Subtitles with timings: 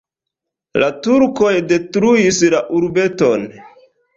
[0.83, 3.45] La turkoj detruis la urbeton.